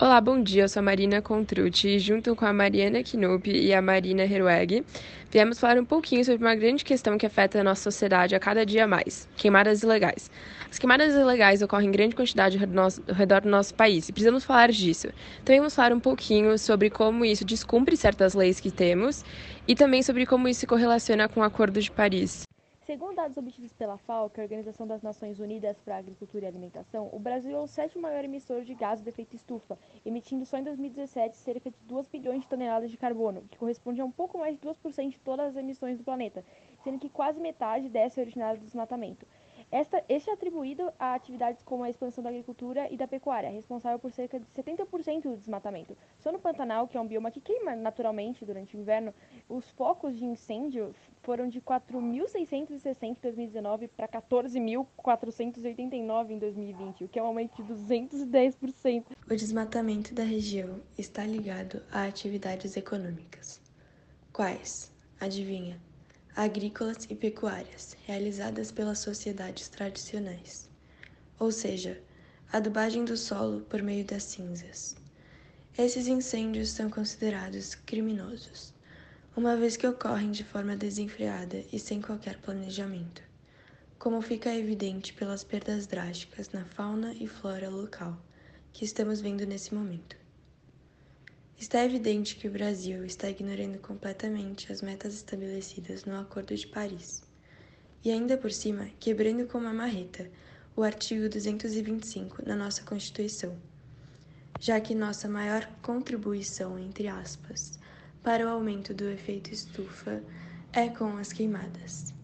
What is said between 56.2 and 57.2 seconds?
em 2020, o que